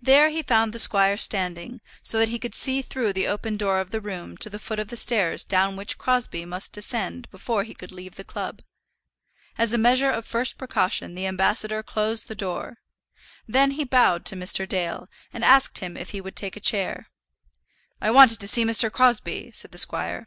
[0.00, 3.78] There he found the squire standing, so that he could see through the open door
[3.78, 7.62] of the room to the foot of the stairs down which Crosbie must descend before
[7.62, 8.62] he could leave the club.
[9.56, 12.78] As a measure of first precaution the ambassador closed the door;
[13.46, 14.66] then he bowed to Mr.
[14.68, 17.06] Dale, and asked him if he would take a chair.
[18.00, 18.90] "I wanted to see Mr.
[18.90, 20.26] Crosbie," said the squire.